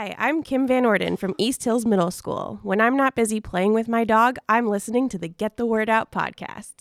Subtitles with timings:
[0.00, 2.58] Hi, I'm Kim Van Orden from East Hills Middle School.
[2.62, 5.90] When I'm not busy playing with my dog, I'm listening to the Get the Word
[5.90, 6.72] Out podcast.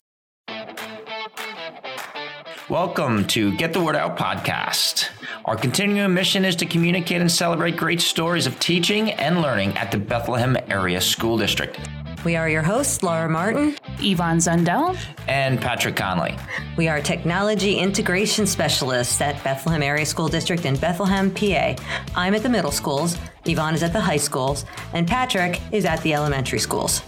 [2.69, 5.09] Welcome to Get the Word Out podcast.
[5.43, 9.91] Our continuing mission is to communicate and celebrate great stories of teaching and learning at
[9.91, 11.77] the Bethlehem Area School District.
[12.23, 13.75] We are your hosts, Laura Martin.
[14.02, 14.97] Yvonne Zundel.
[15.27, 16.36] And Patrick Conley.
[16.77, 21.75] We are technology integration specialists at Bethlehem Area School District in Bethlehem, PA.
[22.16, 26.02] I'm at the middle schools, Yvonne is at the high schools, and Patrick is at
[26.02, 27.02] the elementary schools.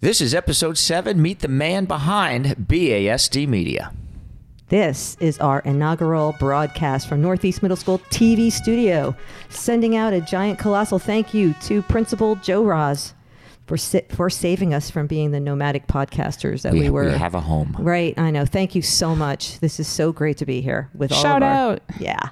[0.00, 3.92] This is episode 7 Meet the Man Behind BASD Media.
[4.68, 9.14] This is our inaugural broadcast from Northeast Middle School TV studio,
[9.50, 13.12] sending out a giant, colossal thank you to Principal Joe Roz
[13.66, 17.04] for for saving us from being the nomadic podcasters that we, we were.
[17.06, 17.76] We have a home.
[17.78, 18.44] Right, I know.
[18.44, 19.60] Thank you so much.
[19.60, 21.72] This is so great to be here with all Shout of our.
[21.72, 21.82] out.
[21.98, 22.30] Yeah.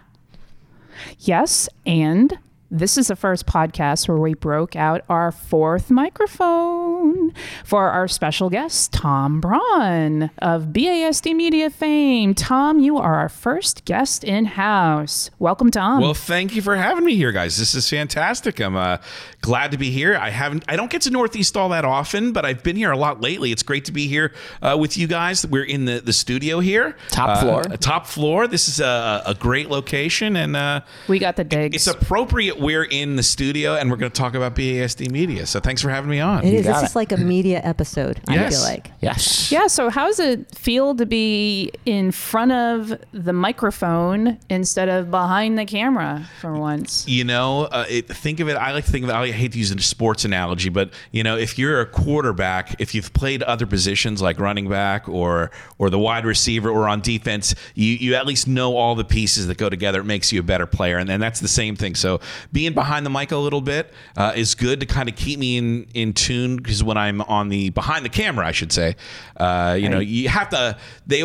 [1.20, 2.39] Yes, and
[2.70, 8.48] this is the first podcast where we broke out our fourth microphone for our special
[8.48, 12.33] guest, Tom Braun of BASD Media fame.
[12.33, 15.30] Tom, you are our first guest in house.
[15.41, 16.00] Welcome, Tom.
[16.00, 17.58] Well, thank you for having me here, guys.
[17.58, 18.61] This is fantastic.
[18.61, 18.98] I'm uh,
[19.41, 20.17] glad to be here.
[20.17, 22.97] I haven't, I don't get to Northeast all that often, but I've been here a
[22.97, 23.50] lot lately.
[23.50, 25.45] It's great to be here uh, with you guys.
[25.45, 27.62] We're in the, the studio here, top uh, floor.
[27.78, 28.47] top floor.
[28.47, 31.75] This is a, a great location, and uh, we got the digs.
[31.75, 35.47] It's appropriate we're in the studio and we're going to talk about BASD media.
[35.47, 36.44] So thanks for having me on.
[36.44, 36.67] It is.
[36.67, 38.47] This is like a media episode, yes.
[38.47, 38.91] I feel like.
[39.00, 39.50] Yes.
[39.50, 39.67] Yeah.
[39.67, 45.58] So, how does it feel to be in front of the microphone instead of behind
[45.58, 47.06] the camera for once?
[47.08, 48.56] You know, uh, it, think of it.
[48.56, 49.14] I like to think of it.
[49.14, 52.95] I hate to use a sports analogy, but you know, if you're a quarterback, if
[52.95, 57.55] you've played other positions like running back or or the wide receiver or on defense,
[57.74, 60.00] you you at least know all the pieces that go together.
[60.00, 61.95] It makes you a better player, and, and that's the same thing.
[61.95, 62.20] So
[62.53, 65.56] being behind the mic a little bit uh, is good to kind of keep me
[65.56, 68.97] in in tune because when I'm on the behind the camera, I should say,
[69.36, 69.91] uh, you right.
[69.92, 70.77] know, you have to
[71.07, 71.23] they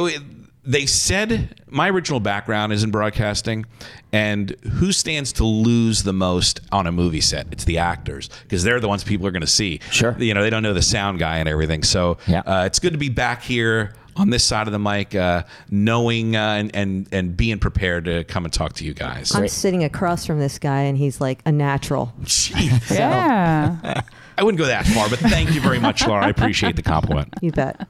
[0.66, 3.66] they said my original background is in broadcasting
[4.12, 8.64] and who stands to lose the most on a movie set it's the actors because
[8.64, 10.82] they're the ones people are going to see sure you know they don't know the
[10.82, 12.40] sound guy and everything so yeah.
[12.40, 16.36] uh, it's good to be back here on this side of the mic, uh, knowing
[16.36, 19.34] uh, and, and and being prepared to come and talk to you guys.
[19.34, 19.52] I'm Great.
[19.52, 22.14] sitting across from this guy, and he's like a natural.
[22.24, 22.96] Jeez.
[22.96, 24.02] Yeah.
[24.38, 26.26] I wouldn't go that far, but thank you very much, Laura.
[26.26, 27.34] I appreciate the compliment.
[27.42, 27.88] You bet.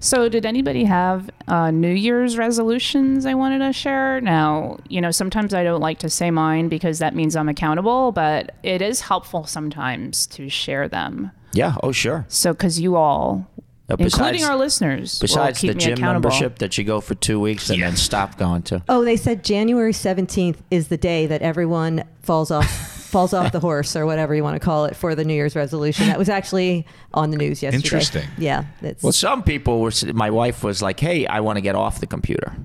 [0.00, 4.20] So, did anybody have uh, New Year's resolutions I wanted to share?
[4.20, 8.10] Now, you know, sometimes I don't like to say mine because that means I'm accountable,
[8.10, 11.30] but it is helpful sometimes to share them.
[11.52, 11.76] Yeah.
[11.82, 12.24] Oh, sure.
[12.28, 13.48] So, because you all
[13.92, 15.18] uh, besides, including our listeners.
[15.18, 17.86] Besides the gym membership that you go for two weeks and yeah.
[17.86, 18.82] then stop going to.
[18.88, 22.66] Oh, they said January seventeenth is the day that everyone falls off
[23.12, 25.54] falls off the horse or whatever you want to call it for the New Year's
[25.54, 26.06] resolution.
[26.06, 27.84] That was actually on the news yesterday.
[27.84, 28.28] Interesting.
[28.38, 28.64] Yeah.
[29.02, 29.92] well, some people were.
[30.12, 32.56] My wife was like, "Hey, I want to get off the computer."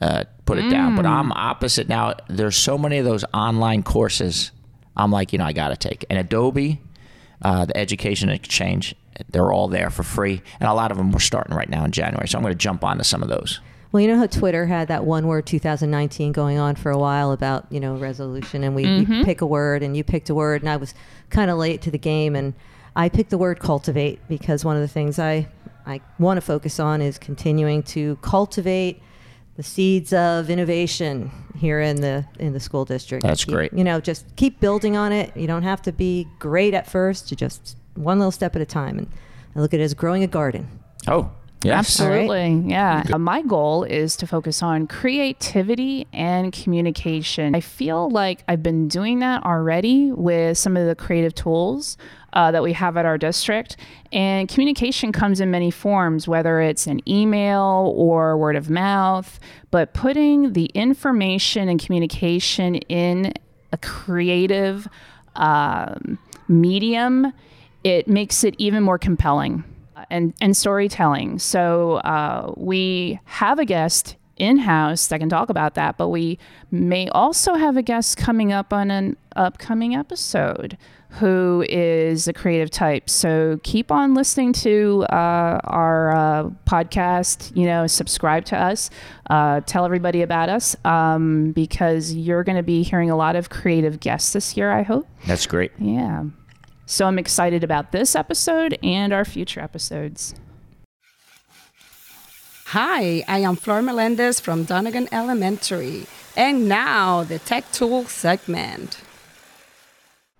[0.00, 0.70] Uh, put it mm.
[0.70, 0.96] down.
[0.96, 1.10] But mm.
[1.10, 2.14] I'm opposite now.
[2.28, 4.52] There's so many of those online courses.
[4.96, 6.04] I'm like, you know, I got to take.
[6.08, 6.80] And Adobe,
[7.42, 8.94] uh, the Education Exchange,
[9.28, 11.90] they're all there for free, and a lot of them we're starting right now in
[11.90, 12.28] January.
[12.28, 13.60] So I'm going to jump onto some of those.
[13.90, 17.32] Well, you know how Twitter had that one word 2019 going on for a while
[17.32, 19.24] about you know resolution, and we, mm-hmm.
[19.24, 20.94] pick a word, and you picked a word, and I was
[21.30, 22.54] kind of late to the game, and
[22.94, 25.48] I picked the word cultivate because one of the things I
[25.86, 29.00] I want to focus on is continuing to cultivate
[29.56, 33.24] the seeds of innovation here in the in the school district.
[33.24, 33.72] That's keep, great.
[33.72, 35.34] You know, just keep building on it.
[35.34, 37.30] You don't have to be great at first.
[37.30, 38.98] You just one little step at a time.
[38.98, 39.08] And
[39.56, 40.68] I look at it as growing a garden.
[41.06, 41.30] Oh,
[41.64, 42.00] Yes.
[42.00, 42.54] Absolutely.
[42.54, 42.64] Right.
[42.66, 43.02] Yeah.
[43.12, 47.56] Uh, my goal is to focus on creativity and communication.
[47.56, 51.96] I feel like I've been doing that already with some of the creative tools
[52.32, 53.76] uh, that we have at our district.
[54.12, 59.40] And communication comes in many forms, whether it's an email or word of mouth,
[59.72, 63.34] but putting the information and communication in
[63.72, 64.86] a creative
[65.34, 67.32] um, medium
[67.84, 69.64] it makes it even more compelling
[70.10, 71.38] and, and storytelling.
[71.38, 76.38] So uh, we have a guest in house that can talk about that, but we
[76.70, 80.78] may also have a guest coming up on an upcoming episode
[81.10, 83.08] who is a creative type.
[83.08, 87.56] So keep on listening to uh, our uh, podcast.
[87.56, 88.90] You know, subscribe to us,
[89.30, 93.48] uh, tell everybody about us, um, because you're going to be hearing a lot of
[93.48, 94.70] creative guests this year.
[94.70, 95.08] I hope.
[95.26, 95.72] That's great.
[95.78, 96.24] Yeah.
[96.90, 100.34] So I'm excited about this episode and our future episodes.
[102.68, 106.06] Hi, I am Flor Melendez from Donegan Elementary.
[106.34, 109.02] And now the Tech Tool segment.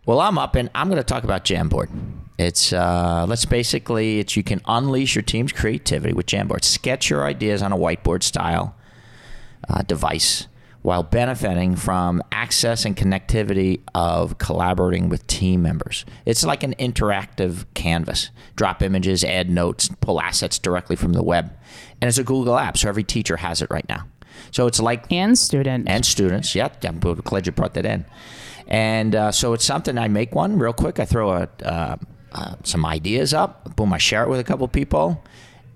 [0.07, 1.91] Well, I'm up and I'm going to talk about Jamboard.
[2.39, 6.65] It's uh, let's basically it's you can unleash your team's creativity with Jamboard.
[6.65, 8.75] Sketch your ideas on a whiteboard style
[9.69, 10.48] uh, device
[10.83, 16.05] while benefiting from access and connectivity of collaborating with team members.
[16.25, 18.31] It's like an interactive canvas.
[18.57, 21.53] Drop images, add notes, pull assets directly from the web.
[22.01, 24.07] And it's a Google app, so every teacher has it right now.
[24.51, 26.55] So it's like and student and students.
[26.55, 28.05] Yep, I'm glad you brought that in.
[28.69, 31.01] And uh, so it's something I make one real quick.
[31.01, 31.97] I throw a, uh,
[32.33, 33.75] uh, some ideas up.
[33.77, 35.25] Boom, I share it with a couple people.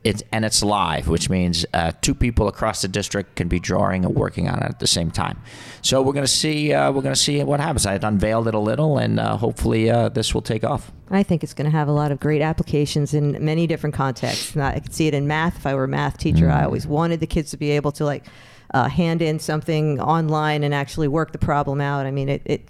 [0.04, 4.04] It's, and it's live, which means uh, two people across the district can be drawing
[4.04, 5.40] and working on it at the same time.
[5.80, 7.86] So we're gonna see uh, we're gonna see what happens.
[7.86, 10.90] I've unveiled it a little, and uh, hopefully uh, this will take off.
[11.12, 14.56] I think it's going to have a lot of great applications in many different contexts.
[14.56, 15.56] I could see it in math.
[15.58, 16.56] If I were a math teacher, mm.
[16.56, 18.24] I always wanted the kids to be able to like
[18.72, 22.06] uh, hand in something online and actually work the problem out.
[22.06, 22.68] I mean, it, it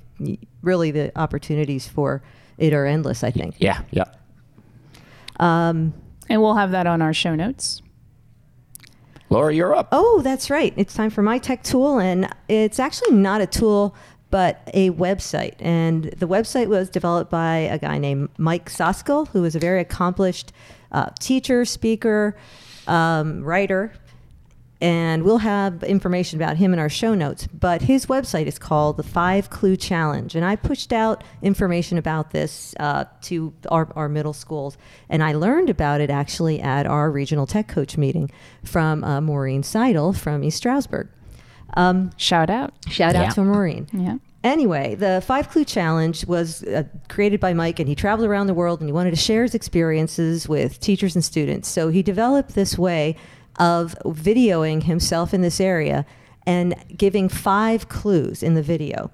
[0.60, 2.22] really the opportunities for
[2.58, 3.22] it are endless.
[3.22, 3.54] I think.
[3.58, 3.82] Yeah.
[3.92, 4.06] Yeah.
[5.38, 5.94] Um,
[6.32, 7.82] and we'll have that on our show notes.
[9.28, 9.88] Laura, you're up.
[9.92, 10.72] Oh, that's right.
[10.78, 13.94] It's time for my tech tool, and it's actually not a tool,
[14.30, 15.56] but a website.
[15.60, 19.82] And the website was developed by a guy named Mike Soskil, who is a very
[19.82, 20.52] accomplished
[20.90, 22.34] uh, teacher, speaker,
[22.86, 23.92] um, writer,
[24.82, 27.46] and we'll have information about him in our show notes.
[27.46, 32.32] But his website is called the Five Clue Challenge, and I pushed out information about
[32.32, 34.76] this uh, to our, our, middle schools,
[35.08, 38.28] and I learned about it actually at our regional tech coach meeting
[38.64, 41.08] from uh, Maureen Seidel from East Stroudsburg.
[41.74, 42.74] Um, shout out!
[42.90, 43.22] Shout yeah.
[43.22, 43.86] out to Maureen.
[43.92, 44.16] Yeah.
[44.42, 48.54] Anyway, the Five Clue Challenge was uh, created by Mike, and he traveled around the
[48.54, 51.68] world and he wanted to share his experiences with teachers and students.
[51.68, 53.14] So he developed this way
[53.62, 56.04] of videoing himself in this area
[56.44, 59.08] and giving five clues in the video.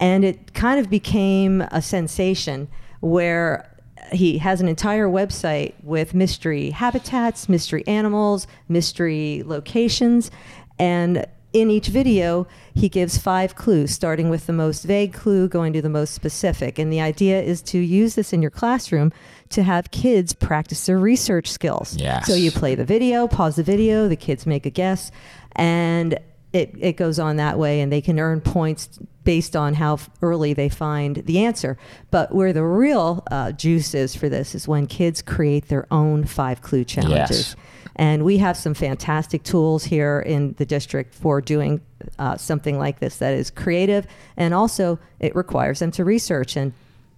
[0.00, 2.68] And it kind of became a sensation
[3.00, 3.70] where
[4.10, 10.30] he has an entire website with mystery habitats, mystery animals, mystery locations,
[10.78, 15.72] and in each video, he gives five clues, starting with the most vague clue, going
[15.72, 16.80] to the most specific.
[16.80, 19.12] And the idea is to use this in your classroom
[19.50, 21.96] to have kids practice their research skills.
[21.96, 22.26] Yes.
[22.26, 25.10] So you play the video, pause the video, the kids make a guess,
[25.52, 26.18] and
[26.52, 30.52] it, it goes on that way, and they can earn points based on how early
[30.52, 31.76] they find the answer.
[32.10, 36.24] But where the real uh, juice is for this is when kids create their own
[36.24, 37.54] five clue challenges.
[37.54, 37.56] Yes.
[37.96, 41.80] And we have some fantastic tools here in the district for doing
[42.18, 44.06] uh, something like this that is creative
[44.36, 46.56] and also it requires them to research.
[46.56, 46.72] And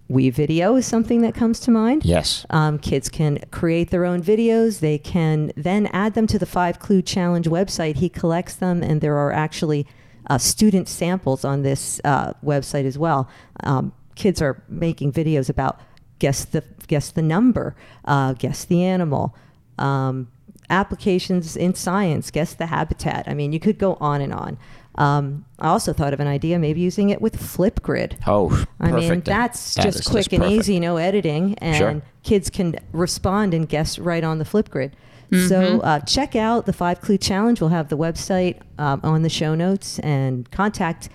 [0.09, 2.05] WeVideo is something that comes to mind.
[2.05, 2.45] Yes.
[2.49, 4.79] Um, kids can create their own videos.
[4.79, 7.97] They can then add them to the Five Clue Challenge website.
[7.97, 9.85] He collects them, and there are actually
[10.29, 13.29] uh, student samples on this uh, website as well.
[13.63, 15.79] Um, kids are making videos about
[16.19, 17.75] guess the guess the number,
[18.05, 19.35] uh, guess the animal,
[19.77, 20.29] um,
[20.69, 23.27] applications in science, guess the habitat.
[23.27, 24.57] I mean, you could go on and on.
[24.97, 28.17] Um, I also thought of an idea, maybe using it with Flipgrid.
[28.25, 28.71] Oh, perfect.
[28.79, 32.01] I mean, that's that just quick just and easy, no editing, and sure.
[32.23, 34.93] kids can respond and guess right on the Flipgrid.
[35.31, 35.47] Mm-hmm.
[35.47, 37.59] So uh, check out the Five Clue Challenge.
[37.59, 41.09] We'll have the website um, on the show notes and contact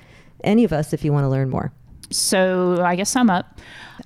[0.45, 1.73] any of us if you want to learn more.
[2.11, 3.59] So I guess I'm up.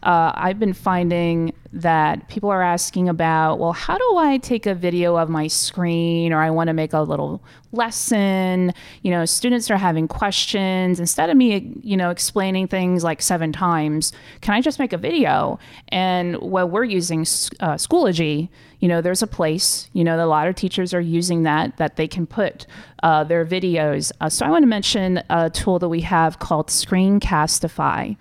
[0.02, 4.74] Uh, I've been finding that people are asking about, well, how do I take a
[4.74, 8.72] video of my screen or I want to make a little lesson?
[9.02, 11.00] You know, students are having questions.
[11.00, 14.98] Instead of me, you know, explaining things like seven times, can I just make a
[14.98, 15.58] video?
[15.88, 17.20] And what we're using
[17.60, 18.48] uh, Schoology,
[18.80, 21.96] you know, there's a place, you know, a lot of teachers are using that, that
[21.96, 22.66] they can put
[23.02, 24.12] uh, their videos.
[24.20, 28.16] Uh, so I want to mention a tool that we have called Screencastify.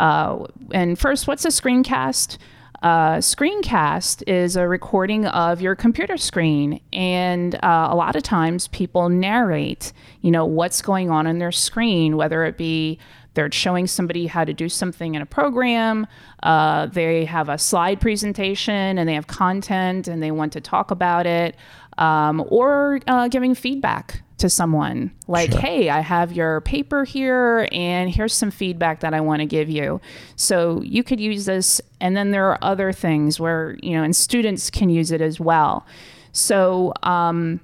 [0.00, 2.38] Uh, and first, what's a screencast?
[2.82, 8.68] Uh, screencast is a recording of your computer screen, and uh, a lot of times
[8.68, 9.92] people narrate,
[10.22, 12.98] you know, what's going on in their screen, whether it be
[13.34, 16.06] they're showing somebody how to do something in a program,
[16.42, 20.90] uh, they have a slide presentation, and they have content, and they want to talk
[20.90, 21.54] about it,
[22.00, 25.60] um, or uh, giving feedback to someone like, sure.
[25.60, 29.68] hey, I have your paper here and here's some feedback that I want to give
[29.68, 30.00] you.
[30.34, 31.80] So you could use this.
[32.00, 35.38] And then there are other things where, you know, and students can use it as
[35.38, 35.86] well.
[36.32, 37.60] So um,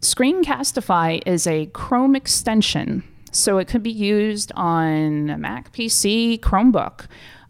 [0.00, 3.04] Screencastify is a Chrome extension.
[3.30, 7.06] So it could be used on a Mac PC, Chromebook.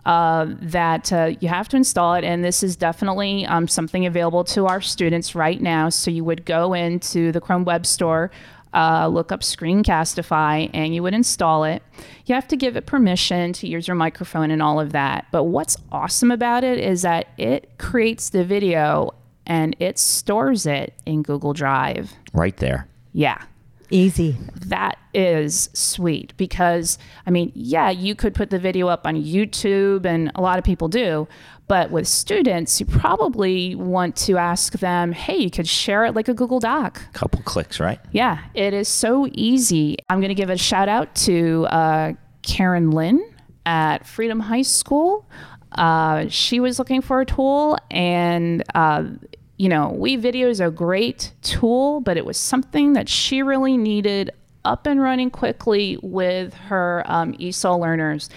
[0.07, 2.25] Uh, that uh, you have to install it.
[2.25, 5.89] And this is definitely um, something available to our students right now.
[5.89, 8.31] So you would go into the Chrome Web Store,
[8.73, 11.83] uh, look up Screencastify, and you would install it.
[12.27, 15.27] You have to give it permission to use your microphone and all of that.
[15.31, 19.15] But what's awesome about it is that it creates the video
[19.47, 22.13] and it stores it in Google Drive.
[22.33, 22.89] Right there.
[23.13, 23.45] Yeah
[23.91, 24.37] Easy.
[24.67, 30.05] that is sweet because I mean, yeah, you could put the video up on YouTube
[30.05, 31.29] and a lot of people do,
[31.69, 36.29] but with students, you probably want to ask them, "Hey, you could share it like
[36.29, 38.01] a Google Doc." Couple clicks, right?
[38.13, 39.97] Yeah, it is so easy.
[40.11, 42.13] I'm going to give a shout out to uh,
[42.43, 43.25] Karen Lynn
[43.65, 45.29] at Freedom High School.
[45.73, 49.05] Uh, she was looking for a tool, and uh,
[49.57, 54.31] you know, WeVideo is a great tool, but it was something that she really needed
[54.65, 58.31] up and running quickly with her um, ESOL learners.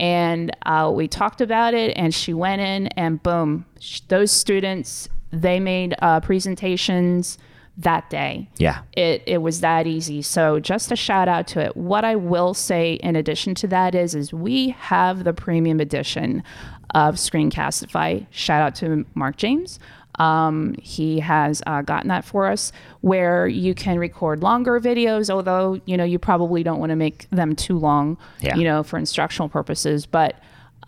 [0.00, 5.08] And uh, we talked about it, and she went in, and boom, sh- those students
[5.30, 7.38] they made uh, presentations
[7.76, 8.48] that day.
[8.56, 8.80] Yeah.
[8.92, 10.22] It it was that easy.
[10.22, 11.76] So just a shout out to it.
[11.76, 16.42] What I will say in addition to that is is we have the premium edition
[16.94, 18.26] of Screencastify.
[18.30, 19.78] Shout out to Mark James.
[20.18, 22.72] Um, he has uh, gotten that for us
[23.02, 27.28] where you can record longer videos, although you know you probably don't want to make
[27.30, 28.56] them too long, Yeah.
[28.56, 30.06] you know, for instructional purposes.
[30.06, 30.34] But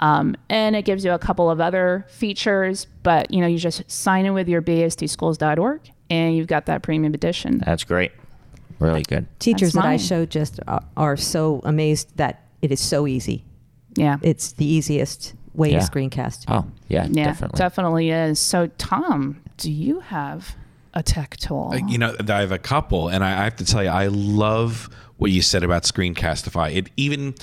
[0.01, 3.89] um, and it gives you a couple of other features, but you know, you just
[3.91, 7.59] sign in with your basdschools.org and you've got that premium edition.
[7.65, 8.13] That's great.
[8.79, 9.27] Really good.
[9.41, 13.45] Teachers that I show just are, are so amazed that it is so easy.
[13.95, 14.17] Yeah.
[14.23, 15.81] It's the easiest way Yeah.
[15.81, 16.45] to screencast.
[16.49, 17.59] Oh, yeah, yeah, definitely.
[17.59, 18.39] definitely is.
[18.39, 20.55] So, Tom, do you have
[20.95, 21.71] a tech tool?
[21.73, 24.07] Uh, You know, I have a couple, and I I have to tell you, I
[24.09, 24.89] love
[25.19, 26.75] what you said about Screencastify.
[26.75, 27.35] It even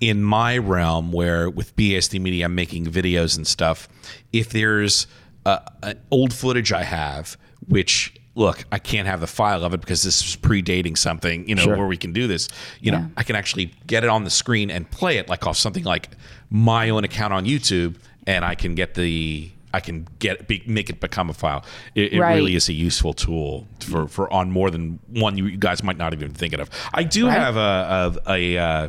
[0.00, 3.88] in my realm, where with BSD Media, I'm making videos and stuff.
[4.32, 5.06] If there's
[5.46, 7.36] uh, uh, old footage I have,
[7.68, 11.54] which look, I can't have the file of it because this is predating something, you
[11.54, 11.76] know, Sure.
[11.76, 12.48] where we can do this.
[12.80, 12.98] You Yeah.
[13.00, 15.84] know, I can actually get it on the screen and play it like off something
[15.84, 16.08] like
[16.48, 19.50] my own account on YouTube, and I can get the.
[19.72, 21.64] I can get be, make it become a file.
[21.94, 22.34] It, it Right.
[22.34, 26.12] really is a useful tool for, for on more than one you guys might not
[26.12, 26.68] even think of.
[26.92, 28.88] I do have a a, a, uh,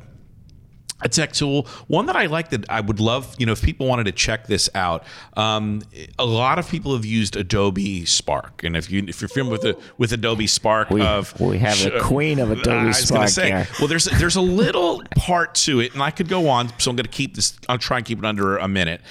[1.02, 3.36] a tech tool, one that I like that I would love.
[3.38, 5.04] You know, if people wanted to check this out,
[5.36, 5.82] um,
[6.20, 9.62] a lot of people have used Adobe Spark, and if you if you're familiar with
[9.62, 13.66] the with Adobe Spark, We- of we have the queen of Adobe I Spark say,
[13.80, 16.96] well, there's there's a little part to it, and I could go on, so I'm
[16.96, 17.58] going to keep this.
[17.68, 19.02] I'll try and keep it under a minute.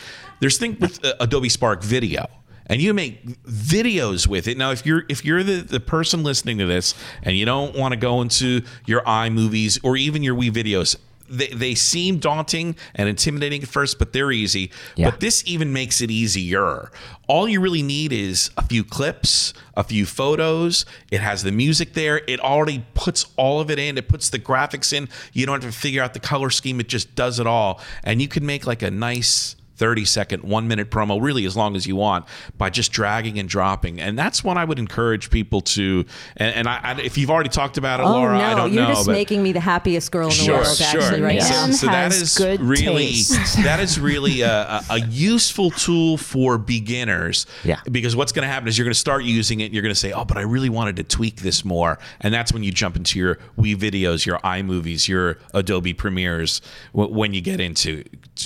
[0.40, 2.26] There's thing with uh, Adobe Spark Video,
[2.66, 4.56] and you make videos with it.
[4.56, 7.92] Now, if you're if you're the the person listening to this, and you don't want
[7.92, 10.96] to go into your iMovies or even your WeVideos.
[11.30, 14.72] They, they seem daunting and intimidating at first, but they're easy.
[14.96, 15.10] Yeah.
[15.10, 16.90] But this even makes it easier.
[17.28, 20.84] All you really need is a few clips, a few photos.
[21.10, 22.20] It has the music there.
[22.26, 23.96] It already puts all of it in.
[23.96, 25.08] It puts the graphics in.
[25.32, 26.80] You don't have to figure out the color scheme.
[26.80, 27.80] It just does it all.
[28.02, 31.74] And you can make like a nice 30 second, one minute promo, really as long
[31.74, 32.26] as you want,
[32.58, 33.98] by just dragging and dropping.
[33.98, 36.04] And that's what I would encourage people to.
[36.36, 38.72] And, and I, I, if you've already talked about it, Oh Laura, no, I don't
[38.74, 38.90] you're know.
[38.90, 40.76] just but- making me the happiest girl in the Sure, world.
[40.76, 41.00] sure.
[41.00, 41.48] Actually, right Yeah.
[41.48, 41.66] now.
[41.68, 43.12] So, so that has is good really
[43.62, 47.46] that is really a, a, a useful tool for beginners.
[47.64, 47.80] Yeah.
[47.90, 49.64] Because what's going to happen is you're going to start using it.
[49.66, 52.34] and You're going to say, "Oh, but I really wanted to tweak this more," and
[52.34, 56.60] that's when you jump into your WeVideos, your iMovies, your Adobe Premieres
[56.92, 58.04] when you get into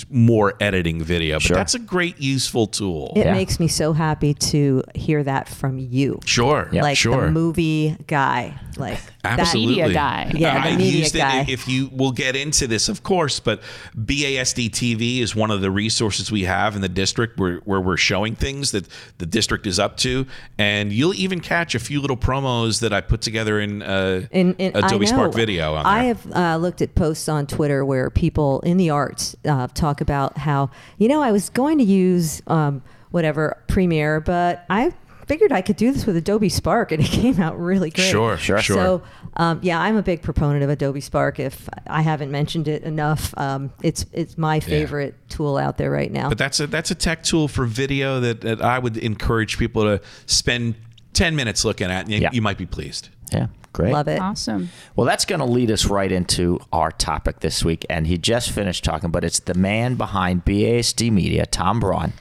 [0.09, 1.35] more editing video.
[1.35, 1.55] But Sure.
[1.57, 3.13] that's a great useful tool.
[3.15, 3.33] It Yeah.
[3.33, 6.19] makes me so happy to hear that from you.
[6.25, 6.67] Sure.
[6.73, 7.25] like sure.
[7.27, 8.53] the movie guy.
[8.77, 9.75] Like Absolutely.
[9.77, 10.31] media guy.
[10.35, 11.41] Yeah, the I've media used guy.
[11.41, 11.49] it.
[11.49, 13.61] If you will get into this, of course, but
[13.97, 17.97] BASD TV is one of the resources we have in the district where, where we're
[17.97, 20.25] showing things that the district is up to,
[20.57, 24.53] and you'll even catch a few little promos that I put together in, uh, in,
[24.55, 25.33] in Adobe Spark.
[25.33, 25.75] Video.
[25.75, 30.01] I have uh, looked at posts on Twitter where people in the arts uh, talk
[30.01, 34.93] about how you know I was going to use um, whatever Premiere, but I
[35.27, 38.09] figured I could do this with Adobe Spark, and it came out really great.
[38.09, 38.59] Sure, Sure.
[38.59, 38.75] sure.
[38.75, 39.03] So
[39.37, 41.39] um, yeah, I'm a big proponent of Adobe Spark.
[41.39, 46.11] If I haven't mentioned it enough, um, it's it's my favorite tool out there right
[46.11, 46.29] now.
[46.29, 49.83] But that's a that's a tech tool for video that, that I would encourage people
[49.83, 50.75] to spend
[51.13, 52.29] ten minutes looking at, and you, Yeah.
[52.31, 53.09] you might be pleased.
[53.33, 53.91] Yeah, great.
[53.91, 54.19] Love it.
[54.21, 54.69] Awesome.
[54.95, 57.83] Well, that's going to lead us right into our topic this week.
[57.89, 62.13] And he just finished talking, but it's the man behind BASD Media, Tom Braun.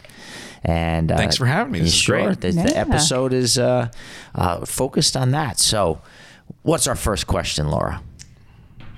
[0.65, 1.81] And uh, Thanks for having me.
[1.81, 2.41] This is sure, great.
[2.41, 3.91] The, the episode is uh,
[4.35, 5.59] uh, focused on that.
[5.59, 6.01] So,
[6.63, 8.03] what's our first question, Laura?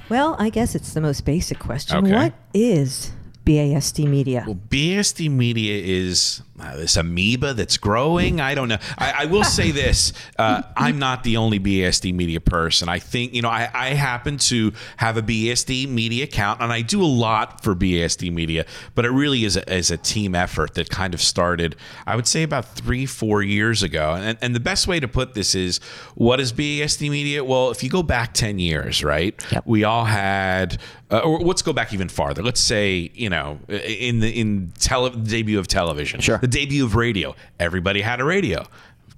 [0.09, 1.99] Well, I guess it's the most basic question.
[1.99, 2.13] Okay.
[2.15, 3.11] What is
[3.45, 4.45] BASD Media?
[4.47, 8.41] Well, BSD Media is uh, this amoeba that's growing.
[8.41, 8.79] I don't know.
[8.99, 12.89] I, I will say this: uh, I'm not the only BSD Media person.
[12.89, 16.83] I think you know I, I happen to have a BSD Media account, and I
[16.83, 18.65] do a lot for BSD Media.
[18.95, 22.27] But it really is a, is a team effort that kind of started, I would
[22.27, 24.15] say, about three four years ago.
[24.15, 25.79] And, and the best way to put this is,
[26.15, 27.45] what is BSD Media?
[27.45, 29.35] Well, if you go back ten years, right?
[29.53, 29.65] Yep.
[29.67, 30.79] We all had,
[31.11, 32.43] uh, or let's go back even farther.
[32.43, 36.39] Let's say you know in the in tele, debut of television, Sure.
[36.47, 38.65] The debut of radio, everybody had a radio.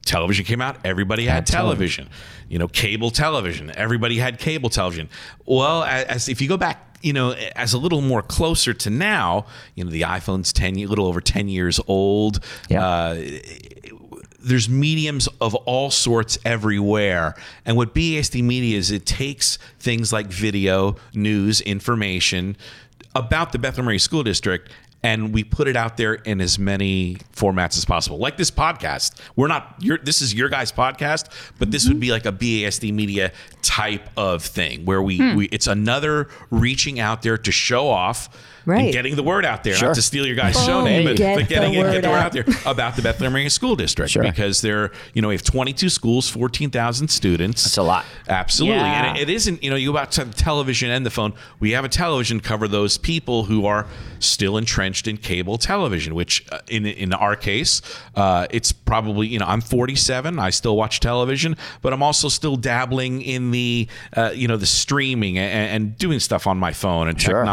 [0.05, 2.09] Television came out, everybody had, Had television.
[2.49, 5.11] You know, cable television, everybody had cable television.
[5.45, 9.45] Well, as, if you go back, you know, as a little more closer to now,
[9.75, 12.43] you know, the iPhone's ten, a little over ten years old.
[12.71, 12.87] Yeah.
[12.87, 13.23] Uh,
[14.41, 17.35] there's mediums of all sorts everywhere.
[17.67, 22.57] And what BASD Media is, it takes things like video, news, information
[23.15, 24.71] about the Bethlehem School District.
[25.03, 29.21] And we put it out there in as many formats as possible, like this podcast.
[29.37, 29.99] We're not your.
[29.99, 34.45] This is your guys' podcast, but this would be like a BASD media type of
[34.45, 35.37] thing where we, hmm.
[35.37, 38.29] we it's another reaching out there to show off
[38.69, 38.85] Right.
[38.85, 39.75] and getting the word out there.
[39.75, 39.89] Sure.
[39.89, 42.05] Not to steal your guys' show name, but, Get but getting the it, get word
[42.05, 42.25] the word out.
[42.27, 44.23] out there about the Bethlehem Area School District Sure.
[44.23, 47.65] because they're you know we have 22 schools, 14,000 students.
[47.65, 48.05] That's a lot.
[48.29, 49.09] Absolutely, Yeah.
[49.11, 49.63] and it, it isn't.
[49.63, 51.33] You know, you go back to the television and the phone.
[51.61, 53.87] We have a television cover those people who are
[54.21, 57.81] still entrenched in cable television, which uh, in in our case,
[58.17, 60.39] uh, it's probably you know I'm 47.
[60.39, 64.67] I still watch television, but I'm also still dabbling in the uh, you know the
[64.67, 67.45] streaming and, and doing stuff on my phone and Sure.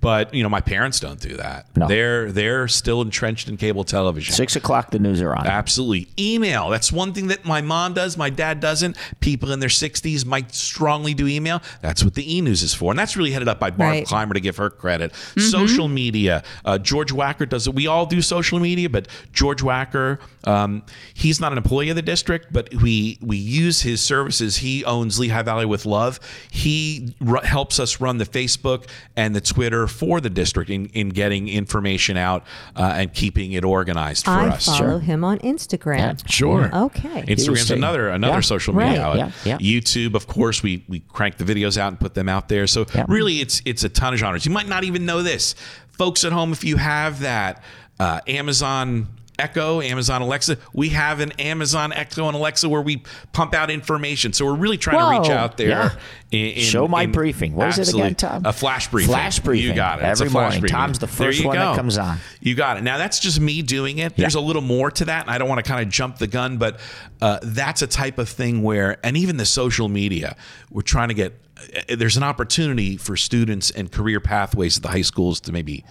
[0.00, 0.28] Technology.
[0.28, 1.66] But you know, my parents don't do that.
[1.76, 1.88] No.
[1.88, 4.34] They're they're still entrenched in cable television.
[4.34, 5.46] Six o'clock, the news are on.
[5.46, 6.08] Absolutely.
[6.18, 6.68] Email.
[6.70, 8.96] That's one thing that my mom does, my dad doesn't.
[9.20, 11.60] People in their 60s might strongly do email.
[11.82, 12.92] That's what the e news is for.
[12.92, 14.06] And that's really headed up by Barb Right.
[14.06, 15.14] Clymer to give her credit.
[15.36, 16.42] Social media.
[16.64, 17.74] Uh, George Wacker does it.
[17.74, 20.82] We all do social media, but George Wacker, um,
[21.14, 24.58] he's not an employee of the district, but we, we use his services.
[24.58, 26.20] He owns Lehigh Valley with Love.
[26.50, 28.86] He ru- helps us run the Facebook
[29.16, 32.44] and the Twitter for the district in, in getting information out
[32.76, 34.66] uh, and keeping it organized for I us.
[34.66, 36.22] follow him on Instagram.
[36.30, 36.70] Sure.
[36.74, 37.22] Okay.
[37.26, 38.40] Instagram's another another Yeah.
[38.40, 38.98] social media Right.
[39.00, 39.32] outlet.
[39.44, 39.80] Yeah, yeah.
[39.80, 42.66] YouTube, of course, we we crank the videos out and put them out there.
[42.66, 43.04] So Yeah.
[43.08, 44.46] really, it's it's a ton of genres.
[44.46, 45.54] You might not even know this,
[45.90, 46.52] folks at home.
[46.52, 47.62] If you have that
[48.00, 49.08] uh, Amazon.
[49.38, 50.58] Echo, Amazon Alexa.
[50.72, 54.32] We have an Amazon Echo and Alexa where we pump out information.
[54.32, 55.68] So we're really trying to reach out there.
[55.68, 55.90] Yeah.
[56.32, 57.54] in- in- Show my in- briefing.
[57.54, 58.14] What is it again.
[58.16, 58.44] Tom?
[58.44, 59.08] A flash briefing.
[59.10, 59.68] Flash briefing.
[59.70, 60.06] You got it.
[60.06, 60.60] It's a Every morning.
[60.60, 60.76] briefing.
[60.76, 62.18] Tom's the first one that comes on.
[62.40, 62.82] You got it.
[62.82, 64.16] Now that's just me doing it.
[64.16, 66.26] There's a little more to that, and I don't want to kind of jump the
[66.26, 66.80] gun, but
[67.22, 70.36] uh, that's a type of thing where, and even the social media,
[70.70, 71.40] we're trying to get.
[71.88, 75.84] uh, There's an opportunity for students and career pathways at the high schools to maybe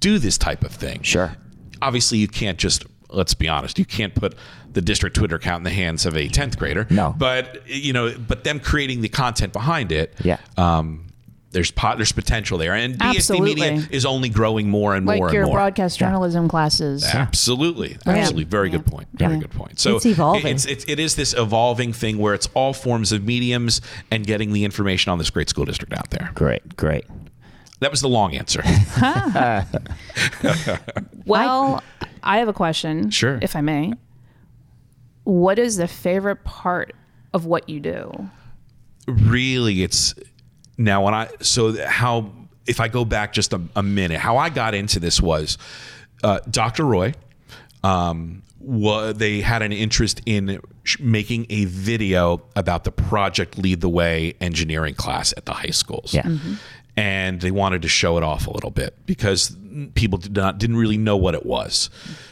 [0.00, 1.02] do this type of thing.
[1.02, 1.34] Sure.
[1.82, 2.84] Obviously, you can't just.
[3.12, 3.78] Let's be honest.
[3.78, 4.34] You can't put
[4.72, 6.86] the district Twitter account in the hands of a tenth grader.
[6.90, 7.14] No.
[7.16, 10.14] But you know, but them creating the content behind it.
[10.22, 10.38] Yeah.
[10.56, 11.06] Um,
[11.52, 13.54] there's pot, there's potential there, and BSD Absolutely.
[13.70, 15.56] Media is only growing more and like more and your more.
[15.56, 17.04] broadcast journalism classes.
[17.04, 19.08] Absolutely, absolutely, very good point.
[19.14, 19.80] Very good point.
[19.80, 20.46] So It's evolving.
[20.54, 23.80] It's, it's it is this evolving thing where it's all forms of mediums
[24.12, 26.30] and getting the information on this great school district out there.
[26.36, 27.04] Great, great.
[27.80, 28.62] That was the long answer.
[31.26, 31.82] Well,
[32.22, 33.10] I have a question.
[33.10, 33.38] Sure.
[33.42, 33.92] If I may.
[35.24, 36.94] What is the favorite part
[37.32, 38.30] of what you do?
[39.06, 40.14] really it's
[40.78, 42.30] now when i so how
[42.66, 45.58] if i go back just a, a minute how i got into this was
[46.22, 47.12] uh, dr roy
[47.82, 53.80] um, wa they had an interest in sh- making a video about the project lead
[53.80, 56.22] the way engineering class at the high schools Yeah.
[56.22, 56.58] Mhm.
[57.00, 59.56] And they wanted to show it off a little bit because
[59.94, 61.88] people did not didn't really know what it was.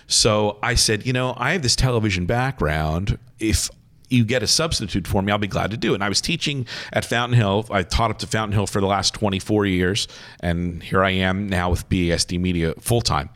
[0.06, 3.18] So I said, you know, I have this television background.
[3.38, 3.70] If
[4.10, 5.94] you get a substitute for me, I'll be glad to do it.
[5.94, 7.64] And I was teaching at Fountain Hill.
[7.70, 10.06] I taught up to Fountain Hill for the last 24 years,
[10.40, 13.30] and here I am now with BASD Media full time.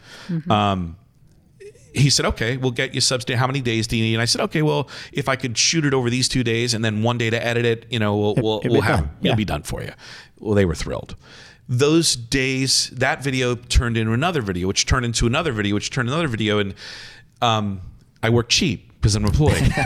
[0.51, 0.97] Um,
[1.95, 3.38] he said, okay, we'll get you substitute.
[3.38, 4.14] How many days do you need?
[4.14, 6.85] And I said, okay, well, if I could shoot it over these two days and
[6.85, 9.11] then one day to edit it, you know, we'll, we'll, we'll have, done.
[9.23, 9.92] it'll be done for you.
[10.42, 11.14] Well, they were thrilled.
[11.68, 16.09] Those days, that video turned into another video, which turned into another video, which turned
[16.09, 16.59] another video.
[16.59, 16.74] And
[17.40, 17.81] um,
[18.22, 19.72] I work cheap because I'm employed.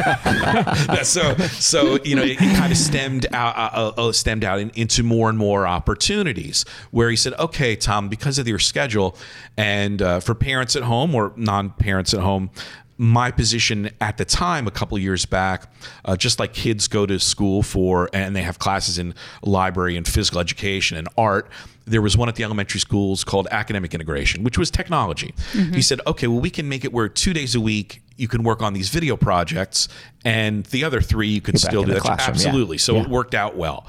[1.03, 5.03] So, so you know, it, kind of stemmed out, uh, uh, stemmed out in, into
[5.03, 6.65] more and more opportunities.
[6.91, 9.17] Where he said, "Okay, Tom, because of your schedule,
[9.57, 12.51] and uh, for parents at home or non-parents at home,
[12.99, 15.71] my position at the time, a couple of years back,
[16.05, 20.07] uh, just like kids go to school for and they have classes in library and
[20.09, 21.49] physical education and art.
[21.85, 25.35] There was one at the elementary schools called academic integration, which was technology.
[25.53, 28.43] He said, okay, well, we can make it where two days a week you can
[28.43, 29.89] work on these video projects,
[30.25, 32.01] and the other three you could still do that.
[32.01, 32.47] classroom, yeah.
[32.47, 32.79] Absolutely.
[32.79, 33.03] So Yeah.
[33.03, 33.87] it worked out well.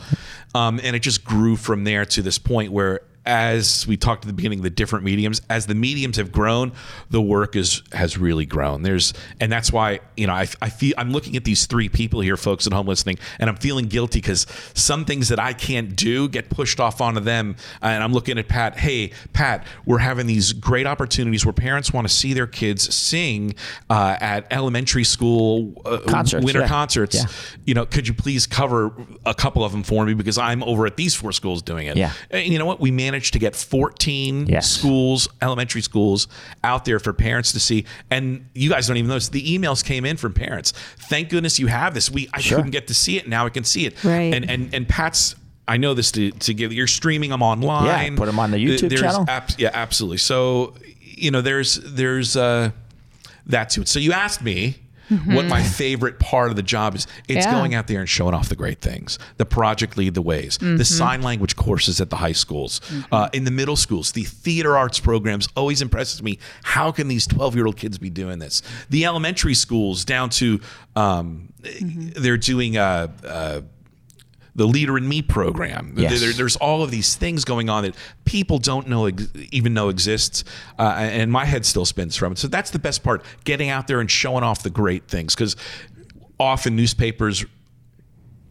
[0.54, 4.28] Um, and it just grew from there to this point where as we talked at
[4.28, 6.72] the beginning, the different mediums, as the mediums have grown,
[7.10, 8.84] the work is has really grown.
[8.84, 12.22] There's, and that's why you know I, I feel I'm looking at these three people
[12.22, 15.96] here, folks at home listening, and I'm feeling guilty because some things that I can't
[15.96, 17.58] do get pushed off onto them.
[17.82, 18.78] And I'm looking at Pat.
[18.78, 23.56] Hey, Pat, we're having these great opportunities where parents want to see their kids sing
[23.90, 26.68] uh, at elementary school uh, Concerts, winter yeah.
[26.68, 27.16] concerts.
[27.16, 27.26] Yeah.
[27.66, 28.94] You know, could you please cover
[29.26, 31.98] a couple of them for me because I'm over at these four schools doing it.
[31.98, 32.14] Yeah.
[32.32, 32.80] And you know what?
[32.80, 34.70] We managed to get 14 Yes.
[34.70, 36.28] schools, elementary schools,
[36.64, 37.84] out there for parents to see.
[38.12, 40.72] And you guys don't even notice the emails came in from parents.
[41.10, 42.12] Thank goodness you have this.
[42.12, 42.58] We I Sure.
[42.58, 43.28] couldn't get to see it.
[43.28, 44.04] Now I can see it.
[44.04, 44.34] Right.
[44.34, 45.36] And and and Pat's.
[45.70, 46.72] I know this to, to give.
[46.72, 48.14] You're streaming them online.
[48.14, 49.26] Yeah, put 'em on the YouTube There's channel.
[49.28, 50.18] abs- yeah, absolutely.
[50.20, 52.70] So you know, there's there's uh,
[53.48, 53.88] that to it.
[53.90, 54.76] So you asked me.
[55.26, 57.08] What my favorite part of the job is?
[57.28, 57.52] It's Yeah.
[57.54, 59.18] going out there and showing off the great things.
[59.38, 63.44] The project lead the ways, the sign language courses at the high schools, uh, in
[63.46, 66.40] the middle schools, the theater arts programs always impresses me.
[66.64, 68.62] How can these twelve year old kids be doing this?
[68.90, 70.60] The elementary schools down to
[70.96, 73.62] um, they're doing uh, uh,
[74.58, 75.94] the Leader in Me program.
[75.96, 76.20] Yes.
[76.20, 79.10] There- there's all of these things going on that people don't know
[79.52, 80.44] even know exists,
[80.78, 82.38] uh, and my head still spins from it.
[82.38, 85.34] So that's the best part: getting out there and showing off the great things.
[85.36, 85.56] Because
[86.40, 87.46] often newspapers.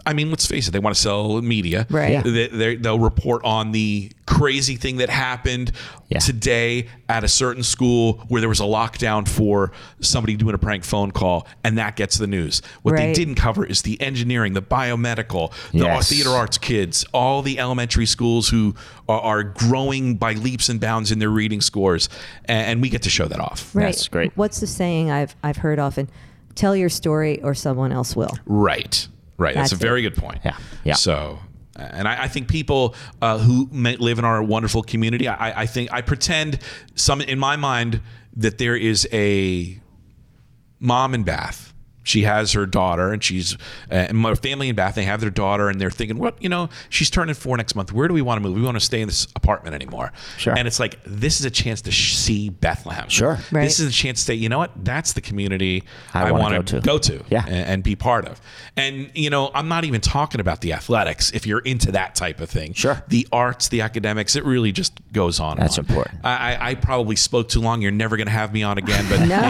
[0.06, 1.86] I mean, let's face it, they want to sell media.
[1.90, 2.12] Right.
[2.12, 2.22] Yeah.
[2.22, 5.72] They, they, they'll report on the crazy thing that happened
[6.08, 6.18] Yeah.
[6.18, 10.84] today at a certain school where there was a lockdown for somebody doing a prank
[10.84, 12.62] phone call, and that gets the news.
[12.82, 16.08] What they didn't cover is the engineering, the biomedical, the Yes.
[16.08, 18.74] theater arts kids, all the elementary schools who
[19.08, 22.08] are, are growing by leaps and bounds in their reading scores,
[22.46, 23.74] and, and we get to show that off.
[23.74, 23.84] Right.
[23.86, 24.32] That's great.
[24.36, 26.08] What's the saying I've I've heard often?
[26.54, 28.32] Tell your story, or someone else will.
[28.46, 29.06] Right.
[29.38, 29.54] Right.
[29.54, 30.10] That's, That's a very it.
[30.10, 30.40] good point.
[30.44, 30.56] Yeah.
[30.84, 30.94] Yeah.
[30.94, 31.38] So,
[31.76, 35.66] and I, I think people uh, who may live in our wonderful community, I, I
[35.66, 36.58] think I pretend
[36.94, 38.00] some in my mind
[38.36, 39.80] that there is a
[40.80, 41.65] mom in Bath.
[42.06, 43.54] She has her daughter, and she's
[43.90, 44.94] uh, and my family in Bath.
[44.94, 46.68] They have their daughter, and they're thinking, "What you know?
[46.88, 47.92] She's turning four next month.
[47.92, 48.56] Where do we want to move?
[48.56, 50.56] We want to stay in this apartment anymore." Sure.
[50.56, 53.08] And it's like this is a chance to sh- see Bethlehem.
[53.08, 53.38] Sure.
[53.50, 53.64] Right.
[53.64, 54.70] This is a chance to say, you know what?
[54.84, 55.82] That's the community
[56.14, 56.86] I I, wanna go to to.
[56.86, 57.44] go to Yeah.
[57.46, 58.40] and, and be part of.
[58.76, 61.32] And you know, I'm not even talking about the athletics.
[61.32, 63.02] If you're into that type of thing, Sure.
[63.08, 65.52] The arts, the academics, it really just goes on.
[65.58, 65.86] and That's on.
[65.86, 66.20] important.
[66.24, 67.82] I, I, I probably spoke too long.
[67.82, 69.40] You're never going to have me on again, but you get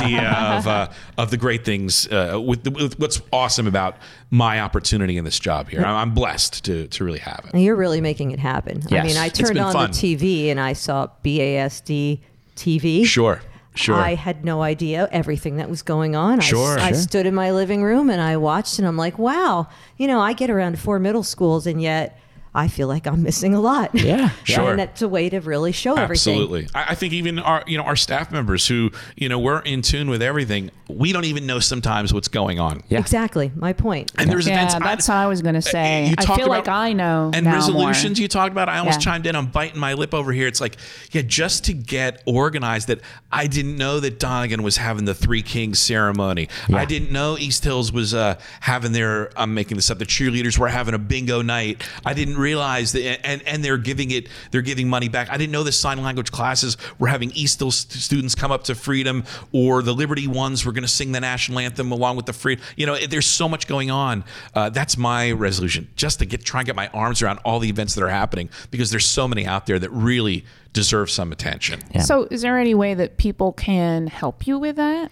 [0.00, 3.96] the idea of uh, of the great things uh, with, the, with what's awesome about
[4.30, 5.80] my opportunity in this job here.
[5.80, 7.54] I'm, I'm blessed to to really have it.
[7.54, 8.82] And you're really making it happen.
[8.90, 9.90] I mean, I turned on fun.
[9.90, 12.20] the TV and I saw BASD
[12.56, 13.04] TV.
[13.04, 13.42] Sure,
[13.74, 13.96] sure.
[13.96, 16.40] I had no idea everything that was going on.
[16.40, 16.78] Sure.
[16.78, 20.06] I, I stood in my living room and I watched, and I'm like, wow, you
[20.06, 22.18] know, I get around four middle schools, and yet
[22.54, 23.90] I feel like I'm missing a lot.
[23.94, 24.70] Yeah, Sure.
[24.70, 26.34] And that's a way to really show everything.
[26.34, 26.68] Absolutely.
[26.74, 29.82] I, I think even our you know our staff members who you know we're in
[29.82, 30.70] tune with everything.
[30.88, 32.82] We don't even know sometimes what's going on.
[32.88, 32.98] Yeah.
[33.00, 33.50] Exactly.
[33.56, 34.12] My point.
[34.18, 34.74] And there's Yeah, events.
[34.74, 36.06] that's what I was gonna say.
[36.08, 38.22] You I talk feel like I know And now resolutions more.
[38.22, 38.68] you talked about.
[38.68, 39.12] I almost Yeah.
[39.12, 39.34] chimed in.
[39.34, 40.46] I'm biting my lip over here.
[40.46, 40.76] It's like,
[41.10, 42.88] yeah, just to get organized.
[42.88, 43.00] That
[43.32, 46.48] I didn't know that Donegan was having the Three Kings ceremony.
[46.72, 49.30] I didn't know East Hills was uh, having their.
[49.38, 49.98] I'm making this up.
[49.98, 51.82] The cheerleaders were having a bingo night.
[52.04, 54.28] I didn't realize that, and and they're giving it.
[54.50, 55.30] They're giving money back.
[55.30, 58.64] I didn't know the sign language classes were having East Hills st- students come up
[58.64, 62.26] to Freedom, or the Liberty ones were going to sing the national anthem along with
[62.26, 62.58] the free.
[62.76, 64.24] You know, there's so much going on.
[64.54, 67.68] Uh, that's my resolution, just to get try and get my arms around all the
[67.68, 71.80] events that are happening because there's so many out there that really deserve some attention.
[72.00, 75.10] So, is there any way that people can help you with that?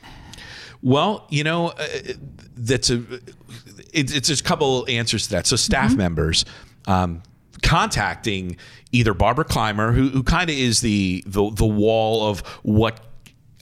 [0.83, 1.87] Well, you know, uh,
[2.57, 3.03] that's a
[3.93, 5.47] it's, it's a couple answers to that.
[5.47, 6.45] So staff members
[6.87, 7.23] um,
[7.63, 8.57] contacting
[8.93, 13.01] either Barbara Clymer, who, who kind of is the, the the wall of what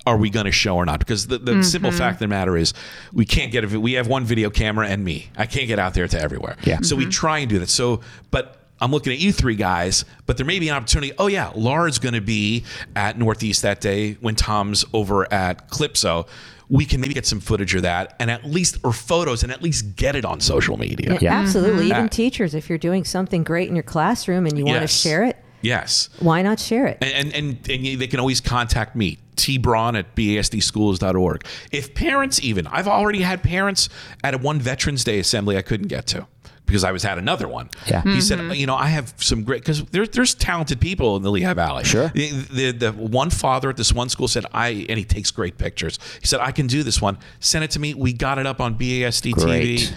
[0.07, 0.99] are we going to show or not?
[0.99, 2.73] Because the, the simple fact of the matter is,
[3.13, 5.31] we can't get a, we have one video camera and me.
[5.37, 6.57] I can't get out there to everywhere.
[6.65, 6.81] Yeah.
[6.81, 7.69] So we try and do that.
[7.69, 11.13] So, but I'm looking at you three guys, but there may be an opportunity.
[11.19, 12.65] Oh yeah, Laura's going to be
[12.97, 16.27] at Northeast that day when Tom's over at Calypso.
[16.69, 19.61] We can maybe get some footage of that, and at least or photos, and at
[19.61, 21.19] least get it on social media.
[21.21, 21.87] Yeah, Absolutely.
[21.87, 24.83] Even Uh, teachers, if you're doing something great in your classroom and you want to
[24.83, 25.01] Yes.
[25.01, 26.09] share it, Yes.
[26.21, 26.97] Why not share it?
[27.03, 27.35] And, and,
[27.69, 31.45] and, and they can always contact me, tbraun at basdschools.org.
[31.73, 33.89] If parents even, I've already had parents
[34.25, 36.27] at a one Veterans Day assembly I couldn't get to
[36.71, 37.69] because I was had another one.
[37.89, 38.03] Yeah.
[38.03, 41.31] He said, you know, I have some great, because there, there's talented people in the
[41.31, 41.83] Lehigh Valley.
[41.83, 42.09] Sure.
[42.15, 45.59] The, the, the one father at this one school said, I, and he takes great
[45.59, 45.99] pictures.
[46.21, 47.19] He said, I can do this one.
[47.41, 47.95] Send it to me.
[47.95, 49.81] We got it up on BASD Great.
[49.81, 49.95] TV.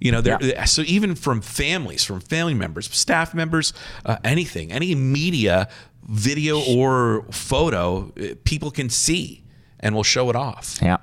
[0.00, 0.38] You know, there.
[0.42, 0.64] Yeah.
[0.64, 3.72] So even from families, from family members, staff members,
[4.04, 5.68] uh, anything, any media,
[6.02, 9.44] video or photo, uh, people can see,
[9.80, 10.78] and we'll show it off.
[10.82, 10.98] Yeah.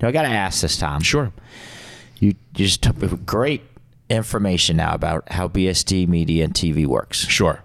[0.00, 1.02] Now I got to ask this, Tom.
[1.02, 1.32] Sure.
[2.18, 3.62] You just took great
[4.08, 7.26] information now about how BSD media and TV works.
[7.26, 7.62] Sure.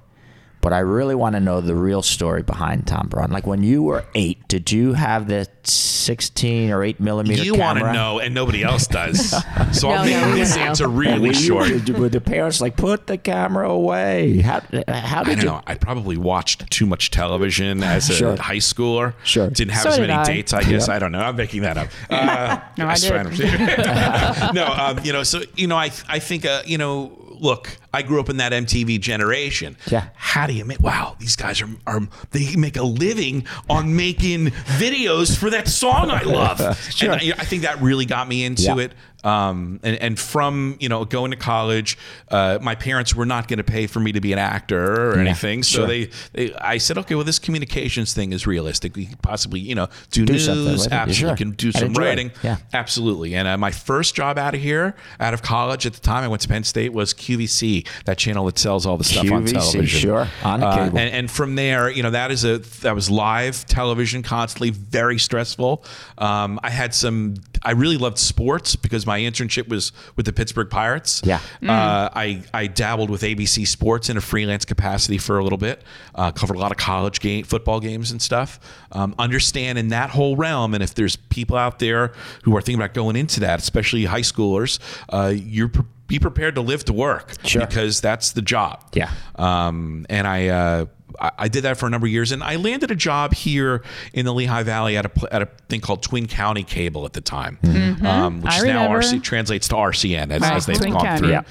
[0.62, 3.32] But I really want to know the real story behind Tom Braun.
[3.32, 7.79] Like when you were eight, did you have the 16 or 8 millimeter You want
[7.79, 9.33] to know, and nobody else does.
[9.71, 10.69] So I'll No, make no, this don't know.
[10.69, 11.67] answer really were you- short.
[11.85, 14.39] did- Were the parents like, put the camera away?
[14.41, 14.59] How,
[14.89, 15.45] how I did don't you?
[15.45, 15.61] know.
[15.65, 18.35] I probably watched too much television as a Sure.
[18.35, 19.13] high schooler.
[19.23, 19.49] Sure.
[19.49, 20.23] Didn't have So as many I.
[20.25, 20.89] dates, I guess.
[20.89, 21.21] I don't know.
[21.21, 21.87] I'm making that up.
[22.09, 23.49] Uh, No, I swear did.
[23.79, 27.77] I'm- no, um, you know, so, you know, I, I think, uh, you know, look,
[27.93, 29.75] I grew up in that MTV generation.
[29.89, 30.10] Yeah.
[30.15, 32.01] How do you make, wow, these guys are, are,
[32.32, 34.47] they make a living on making
[34.80, 36.60] videos for that song I love.
[36.91, 37.12] Sure.
[37.12, 38.77] And I, I think that really got me into Yeah.
[38.77, 38.93] it.
[39.23, 41.95] Um, and, and from you know going to college,
[42.30, 45.15] uh, my parents were not going to pay for me to be an actor or
[45.15, 45.62] Yeah, anything.
[45.62, 45.88] So sure.
[45.88, 48.95] they, they, I said, okay, well, this communications thing is realistic.
[48.95, 50.45] We could possibly, you know, do, Do news.
[50.45, 50.91] something.
[50.91, 51.36] Absolutely, Sure.
[51.36, 52.06] can do some enjoy it.
[52.06, 52.32] writing.
[52.41, 52.58] Yeah.
[52.73, 53.36] absolutely.
[53.36, 56.27] And uh, my first job out of here, out of college at the time, I
[56.27, 59.52] went to Penn State was QVC, that channel that sells all the stuff on QVC,
[59.54, 60.00] television.
[60.00, 60.98] sure, on Uh, cable.
[61.00, 65.17] and, and from there, you know, that is a that was live television constantly, very
[65.20, 65.84] stressful.
[66.17, 67.36] Um, I had some.
[67.63, 71.22] I really loved sports because my internship was with the Pittsburgh Pirates.
[71.24, 71.39] Yeah.
[71.62, 75.84] Uh, I I dabbled with ABC Sports in a freelance capacity for a little bit.
[76.15, 78.60] Uh, covered a lot of college game football games and stuff.
[78.91, 82.13] Um, understand in that whole realm, and if there's people out there
[82.44, 85.72] who are thinking about going into that, especially high schoolers, uh, you're.
[86.12, 87.65] Pre- be prepared to live to work Sure.
[87.65, 88.84] because that's the job.
[88.93, 89.10] Yeah.
[89.36, 90.86] Um, and I, uh,
[91.19, 93.84] I I did that for a number of years, and I landed a job here
[94.13, 97.21] in the Lehigh Valley at a at a thing called Twin County Cable at the
[97.21, 97.60] time,
[98.04, 98.88] um, which I is now.
[98.88, 101.19] RC translates to RCN as, Right, as they've Twin gone County.
[101.19, 101.30] through.
[101.32, 101.41] Yeah.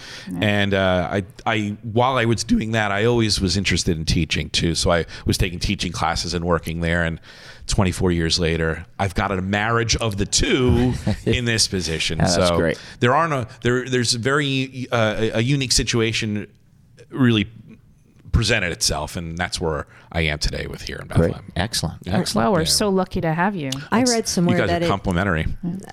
[0.40, 4.48] And uh, I I while I was doing that, I always was interested in teaching
[4.50, 4.74] too.
[4.74, 7.20] So I was taking teaching classes and working there, and
[7.70, 10.92] 24 years later, I've got a marriage of the two
[11.26, 12.18] in this position.
[12.18, 12.78] Yeah, so great.
[13.00, 13.88] there are no there.
[13.88, 16.46] There's a very uh, a a unique situation
[17.10, 17.48] really
[18.32, 21.32] presented itself, and that's where I am today with here in Great.
[21.32, 21.52] Bethlehem.
[21.56, 22.06] Excellent.
[22.06, 22.44] Excellent.
[22.46, 22.66] Well, we're Yeah.
[22.66, 23.70] so lucky to have you.
[23.90, 24.88] I read You somewhere guys that are it.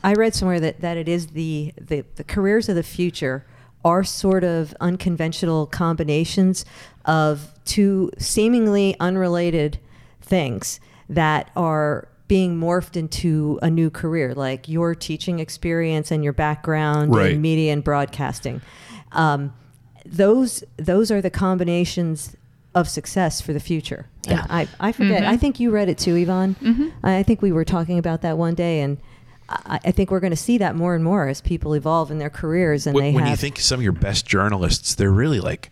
[0.03, 3.45] I read somewhere that, that it is the, the, the careers of the future
[3.83, 6.63] are sort of unconventional combinations
[7.05, 9.79] of two seemingly unrelated
[10.21, 16.33] things that are being morphed into a new career, like your teaching experience and your
[16.33, 17.31] background Right.
[17.33, 18.61] in media and broadcasting.
[19.13, 19.53] Um,
[20.05, 22.35] those those are the combinations
[22.75, 24.07] of success for the future.
[24.27, 24.45] Yeah.
[24.49, 25.21] I, I forget.
[25.23, 25.31] Mm-hmm.
[25.31, 26.93] I think you read it too, Yvonne.
[27.03, 28.97] I think we were talking about that one day, and
[29.49, 32.19] I, I think we're going to see that more and more as people evolve in
[32.19, 33.31] their careers and when, they when have.
[33.31, 35.71] you think of some of your best journalists, they're really like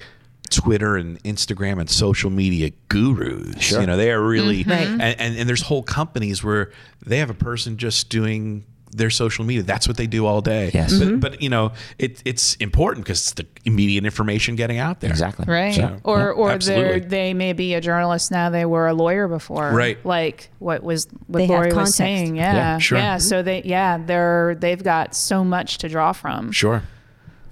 [0.50, 3.62] Twitter and Instagram and social media gurus.
[3.62, 3.82] Sure.
[3.82, 4.72] You know, they are really, mm-hmm.
[4.72, 4.88] Right.
[4.88, 6.72] and, and, and there's whole companies where
[7.06, 9.64] they have a person just doing their social media.
[9.64, 10.72] That's what they do all day.
[10.74, 10.98] Yes.
[10.98, 11.20] But, mm-hmm.
[11.20, 15.10] but you know, it, it's important because it's the immediate information getting out there.
[15.10, 15.46] Exactly.
[15.48, 15.76] Right.
[15.76, 18.50] So, or yeah, or they they may be a journalist now.
[18.50, 19.72] They were a lawyer before.
[19.72, 20.04] Right.
[20.06, 22.38] Like what was what They Lori was saying.
[22.38, 22.54] Yeah.
[22.54, 22.98] Yeah, sure.
[22.98, 23.18] Yeah.
[23.18, 26.52] So they yeah they're they've got so much to draw from.
[26.54, 26.84] Sure.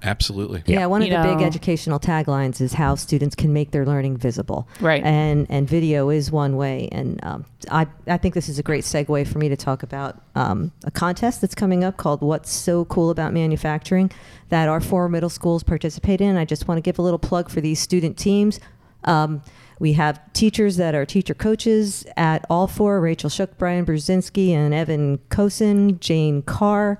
[0.04, 0.62] Absolutely.
[0.66, 4.18] yeah, one of You the big educational taglines is how students can make their learning
[4.18, 4.68] visible.
[4.80, 5.02] Right.
[5.02, 6.88] And and video is one way.
[6.92, 10.20] And um, I I think this is a great segue for me to talk about
[10.34, 14.10] um, a contest that's coming up called "What's So Cool About Manufacturing"
[14.50, 16.36] that our four middle schools participate in.
[16.36, 18.60] I just want to give a little plug for these student teams.
[19.04, 19.42] Um,
[19.78, 24.72] we have teachers that are teacher coaches at all four Rachel Shook, Brian Brzezinski, and
[24.72, 26.98] Evan Kosin, Jane Carr,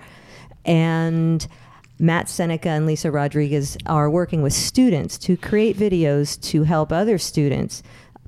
[0.65, 1.47] and
[1.99, 7.19] Matt Seneca and Lisa Rodriguez are working with students to create videos to help other
[7.19, 7.83] students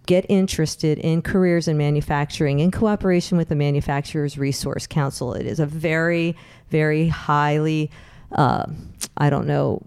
[0.07, 5.35] get interested in careers in manufacturing in cooperation with the Manufacturers Resource Council.
[5.35, 6.37] It is a very,
[6.70, 7.90] very highly,
[8.33, 8.66] uh,
[9.16, 9.85] I don't know,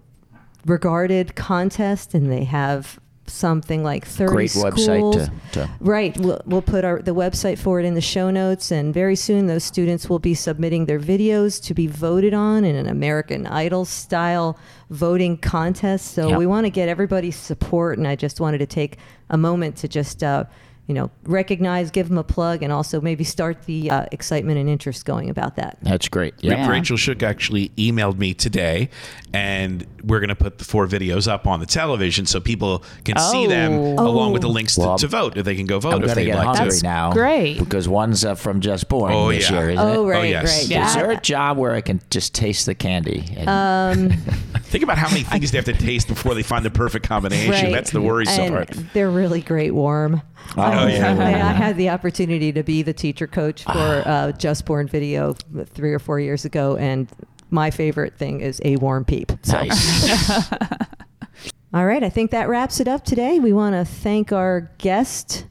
[0.66, 4.74] regarded contest, and they have something like 30 Great schools.
[4.74, 6.16] website to, to Right.
[6.18, 9.46] We'll, we'll put our the website for it in the show notes, and very soon
[9.46, 13.84] those students will be submitting their videos to be voted on in an American Idol
[13.84, 14.58] style
[14.90, 16.12] voting contest.
[16.14, 16.38] So Yep.
[16.38, 18.98] we want to get everybody's support, and I just wanted to take
[19.30, 20.22] a moment to just.
[20.22, 20.44] Uh,
[20.90, 24.68] you know, recognize, give them a plug, and also maybe start the uh, excitement and
[24.68, 25.78] interest going about that.
[25.82, 26.34] that's great.
[26.42, 26.68] Ra- Yeah.
[26.68, 28.90] Rachel Shook actually emailed me today,
[29.32, 33.16] and we're going to put the four videos up on the television so people can
[33.18, 34.04] see them Oh.
[34.08, 36.08] along with the links Well, to, to vote if they can go vote I'm if
[36.08, 36.70] gonna they'd get like hungry to.
[36.70, 37.12] That's now.
[37.12, 37.58] great.
[37.60, 39.60] because one's uh, from Just Born Oh, this yeah.
[39.60, 40.10] year, isn't Oh, it?
[40.10, 40.62] right, yes.
[40.62, 40.68] right.
[40.70, 40.88] Yeah.
[40.88, 43.24] Is there a job where I can just taste the candy?
[43.36, 44.18] And Um,
[44.70, 47.50] Think about how many things they have to taste before they find the perfect combination.
[47.50, 47.72] Right.
[47.72, 48.70] That's the worrisome and part.
[48.94, 50.22] They're really great warm.
[50.56, 51.16] Oh, I, yeah.
[51.18, 53.72] I, I had the opportunity to be the teacher coach for
[54.06, 55.34] uh, Just Born Video
[55.66, 57.08] three or four years ago, and
[57.50, 59.32] my favorite thing is a warm peep.
[59.42, 60.50] So, nice.
[61.74, 63.38] all right, I think that wraps it up today.
[63.38, 65.46] We want to thank our guest,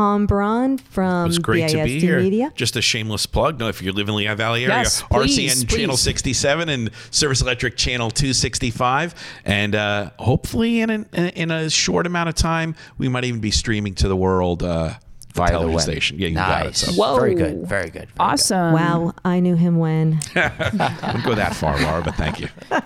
[0.00, 2.20] Tom Braun from It's great to be here.
[2.20, 2.50] Media.
[2.54, 3.58] Just a shameless plug.
[3.58, 6.90] No, if you live in the Lehigh Valley area, Yes, please, RCN Channel 67 and
[7.10, 9.14] Service Electric Channel 265.
[9.44, 13.50] And uh, hopefully, in, an, in a short amount of time, we might even be
[13.50, 14.94] streaming to the world uh,
[15.34, 15.82] Via the television web.
[15.82, 16.18] station.
[16.18, 16.64] Yeah, you got it.
[16.64, 16.78] nice.
[16.78, 17.16] So Whoa.
[17.16, 17.38] Very good.
[17.38, 17.68] Very good.
[17.68, 18.08] very good.
[18.18, 18.72] Awesome.
[18.72, 20.18] Wow, I knew him when.
[20.34, 22.48] I wouldn't go that far, Laura, but thank you.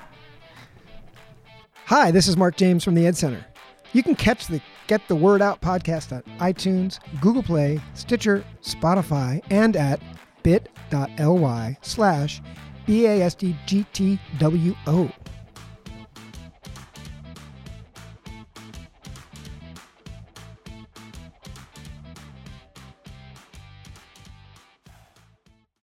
[1.86, 3.46] Hi, this is Mark James from the Ed Center.
[3.92, 9.42] You can catch the Get the Word Out podcast on iTunes, Google Play, Stitcher, Spotify,
[9.50, 10.00] and at
[10.42, 12.42] bit.ly slash
[12.86, 14.18] BASDGTWO.